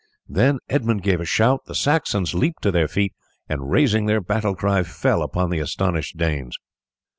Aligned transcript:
Then 0.27 0.57
Edmund 0.67 1.03
gave 1.03 1.21
a 1.21 1.25
shout, 1.25 1.65
the 1.67 1.75
Saxons 1.75 2.33
leaped 2.33 2.63
to 2.63 2.71
their 2.71 2.87
feet, 2.87 3.13
and 3.47 3.69
raising 3.69 4.07
their 4.07 4.19
battle 4.19 4.55
cry 4.55 4.81
fell 4.81 5.21
upon 5.21 5.51
the 5.51 5.59
astonished 5.59 6.17
Danes. 6.17 6.57